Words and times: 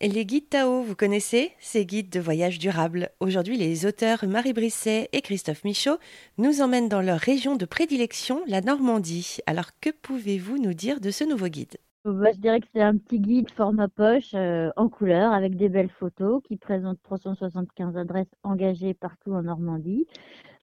Les 0.00 0.24
guides 0.24 0.48
Tao, 0.48 0.82
vous 0.82 0.94
connaissez 0.94 1.50
Ces 1.58 1.84
guides 1.84 2.08
de 2.08 2.20
voyage 2.20 2.60
durable. 2.60 3.10
Aujourd'hui, 3.18 3.56
les 3.56 3.84
auteurs 3.84 4.24
Marie 4.28 4.52
Brisset 4.52 5.08
et 5.12 5.22
Christophe 5.22 5.64
Michaud 5.64 5.98
nous 6.38 6.60
emmènent 6.60 6.88
dans 6.88 7.00
leur 7.00 7.18
région 7.18 7.56
de 7.56 7.64
prédilection, 7.64 8.40
la 8.46 8.60
Normandie. 8.60 9.38
Alors, 9.46 9.70
que 9.80 9.90
pouvez-vous 9.90 10.58
nous 10.58 10.72
dire 10.72 11.00
de 11.00 11.10
ce 11.10 11.24
nouveau 11.24 11.48
guide? 11.48 11.78
Bah, 12.04 12.32
je 12.32 12.38
dirais 12.38 12.60
que 12.60 12.66
c'est 12.72 12.82
un 12.82 12.96
petit 12.96 13.20
guide 13.20 13.50
format 13.50 13.88
poche 13.88 14.32
euh, 14.34 14.70
en 14.76 14.88
couleur 14.88 15.32
avec 15.32 15.56
des 15.56 15.68
belles 15.68 15.90
photos 15.90 16.42
qui 16.44 16.56
présente 16.56 16.98
375 17.02 17.96
adresses 17.96 18.34
engagées 18.42 18.94
partout 18.94 19.32
en 19.32 19.42
Normandie. 19.42 20.06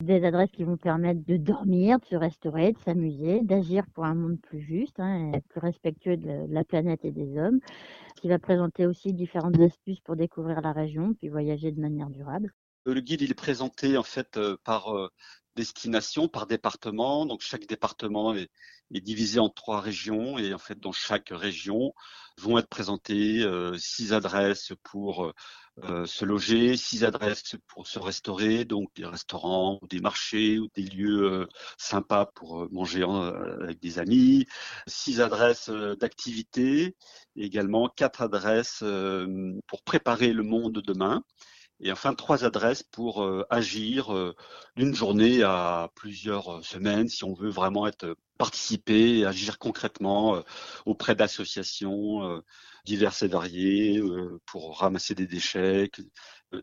Des 0.01 0.25
adresses 0.25 0.51
qui 0.51 0.63
vont 0.63 0.77
permettre 0.77 1.25
de 1.25 1.37
dormir, 1.37 1.99
de 1.99 2.05
se 2.05 2.15
restaurer, 2.15 2.73
de 2.73 2.79
s'amuser, 2.79 3.41
d'agir 3.41 3.85
pour 3.93 4.05
un 4.05 4.15
monde 4.15 4.39
plus 4.41 4.61
juste, 4.61 4.99
hein, 4.99 5.31
plus 5.49 5.59
respectueux 5.59 6.17
de 6.17 6.45
la 6.49 6.63
planète 6.63 7.03
et 7.03 7.11
des 7.11 7.37
hommes. 7.37 7.59
Qui 8.15 8.29
va 8.29 8.39
présenter 8.39 8.85
aussi 8.85 9.13
différentes 9.13 9.59
astuces 9.59 9.99
pour 9.99 10.15
découvrir 10.15 10.61
la 10.61 10.71
région 10.71 11.13
puis 11.13 11.27
voyager 11.27 11.71
de 11.71 11.79
manière 11.79 12.09
durable. 12.09 12.53
Le 12.85 13.01
guide, 13.01 13.21
il 13.21 13.31
est 13.31 13.35
présenté 13.35 13.97
en 13.97 14.03
fait 14.03 14.37
euh, 14.37 14.57
par 14.63 14.95
euh, 14.95 15.09
destination, 15.55 16.27
par 16.27 16.47
département. 16.47 17.25
Donc 17.25 17.41
chaque 17.41 17.65
département 17.67 18.33
est, 18.35 18.49
est, 18.93 19.01
divisé 19.01 19.39
en 19.39 19.49
trois 19.49 19.81
régions 19.81 20.37
et 20.37 20.53
en 20.53 20.59
fait 20.59 20.79
dans 20.79 20.91
chaque 20.91 21.29
région 21.31 21.93
vont 22.37 22.57
être 22.57 22.67
présentées 22.67 23.43
euh, 23.43 23.77
six 23.77 24.13
adresses 24.13 24.73
pour 24.83 25.31
euh, 25.83 26.05
se 26.05 26.25
loger, 26.25 26.77
six 26.77 27.03
adresses 27.03 27.55
pour 27.67 27.87
se 27.87 27.99
restaurer, 27.99 28.65
donc 28.65 28.89
des 28.95 29.05
restaurants, 29.05 29.79
des 29.89 29.99
marchés 29.99 30.59
ou 30.59 30.67
des 30.75 30.83
lieux 30.83 31.23
euh, 31.23 31.47
sympas 31.77 32.25
pour 32.35 32.71
manger 32.71 33.03
avec 33.03 33.79
des 33.79 33.99
amis, 33.99 34.45
six 34.87 35.21
adresses 35.21 35.69
d'activités, 35.69 36.95
également 37.35 37.89
quatre 37.89 38.21
adresses 38.21 38.83
pour 39.67 39.83
préparer 39.83 40.33
le 40.33 40.43
monde 40.43 40.73
de 40.73 40.81
demain. 40.81 41.23
Et 41.81 41.91
enfin, 41.91 42.13
trois 42.13 42.45
adresses 42.45 42.83
pour 42.83 43.23
euh, 43.23 43.45
agir 43.49 44.13
euh, 44.13 44.33
d'une 44.77 44.95
journée 44.95 45.43
à 45.43 45.89
plusieurs 45.95 46.59
euh, 46.59 46.61
semaines 46.61 47.09
si 47.09 47.23
on 47.25 47.33
veut 47.33 47.49
vraiment 47.49 47.85
être 47.87 48.15
participer 48.37 49.19
et 49.19 49.25
agir 49.25 49.59
concrètement 49.59 50.43
auprès 50.85 51.15
d'associations 51.15 52.43
diverses 52.83 53.23
et 53.23 53.29
variées 53.29 54.01
pour 54.45 54.77
ramasser 54.79 55.15
des 55.15 55.25
déchets, 55.25 55.89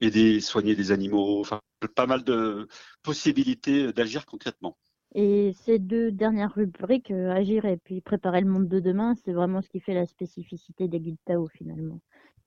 aider, 0.03 0.43
soigner 0.43 0.75
des 0.77 0.93
animaux, 0.93 1.41
enfin 1.41 1.63
pas 1.95 2.07
mal 2.07 2.25
de 2.25 2.69
possibilités 3.03 3.91
d'agir 3.95 4.27
concrètement. 4.27 4.77
Et 5.15 5.53
ces 5.65 5.79
deux 5.79 6.11
dernières 6.11 6.55
rubriques, 6.55 7.11
agir 7.11 7.65
et 7.67 7.77
puis 7.77 8.01
préparer 8.01 8.41
le 8.41 8.49
monde 8.49 8.69
de 8.69 8.81
demain, 8.81 9.15
c'est 9.25 9.33
vraiment 9.33 9.61
ce 9.61 9.69
qui 9.69 9.81
fait 9.81 9.95
la 9.95 10.07
spécificité 10.07 10.89
des 10.89 11.01
guides 11.01 11.19
Tao 11.27 11.49
finalement 11.49 12.01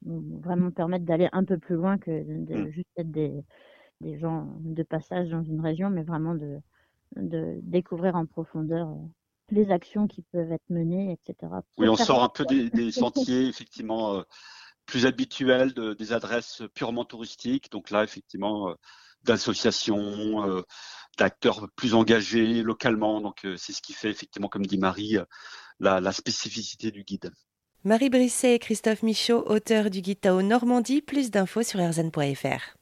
vraiment 0.05 0.71
permettre 0.71 1.05
d'aller 1.05 1.30
un 1.31 1.43
peu 1.43 1.58
plus 1.58 1.75
loin 1.75 1.97
que 1.97 2.11
de, 2.11 2.55
mmh. 2.55 2.69
juste 2.71 2.89
être 2.97 3.11
des, 3.11 3.43
des, 4.02 4.17
gens 4.19 4.47
de 4.59 4.83
passage 4.83 5.30
dans 5.30 5.43
une 5.43 5.61
région, 5.61 5.89
mais 5.89 6.03
vraiment 6.03 6.36
de, 6.36 6.59
de 7.16 7.59
découvrir 7.63 8.16
en 8.16 8.25
profondeur 8.25 8.89
euh, 8.89 8.95
les 9.52 9.71
actions 9.71 10.08
qui 10.08 10.21
peuvent 10.23 10.52
être 10.52 10.69
menées, 10.69 11.11
etc. 11.13 11.52
Oui, 11.77 11.88
on 11.88 11.95
sort 11.95 12.23
un 12.23 12.30
peu 12.30 12.45
des, 12.45 12.69
des 12.69 12.91
sentiers, 12.91 13.47
effectivement, 13.49 14.16
euh, 14.16 14.21
plus 14.86 15.05
habituels, 15.05 15.73
de, 15.73 15.94
des 15.94 16.14
adresses 16.14 16.64
purement 16.73 17.05
touristiques. 17.05 17.72
Donc 17.72 17.89
là, 17.89 18.03
effectivement, 18.03 18.69
euh, 18.69 18.73
d'associations, 19.23 20.64
d'acteurs 21.17 21.67
plus 21.75 21.95
engagés 21.95 22.61
localement. 22.61 23.22
Donc 23.22 23.47
c'est 23.58 23.73
ce 23.73 23.81
qui 23.81 23.94
fait, 23.94 24.11
effectivement, 24.11 24.50
comme 24.50 24.67
dit 24.67 24.77
Marie, 24.77 25.17
la, 25.80 26.00
la 26.00 26.11
spécificité 26.11 26.92
du 26.92 27.03
guide. 27.03 27.31
Marie 27.83 28.09
Brisset 28.09 28.55
et 28.55 28.59
Christophe 28.59 29.02
Michaud, 29.02 29.44
auteurs 29.47 29.89
du 29.89 30.02
guide 30.02 30.19
Tao 30.22 30.44
Normandie. 30.44 31.02
Plus 31.02 31.31
d'infos 31.31 31.64
sur 31.64 31.80
rzn.fr. 31.80 32.75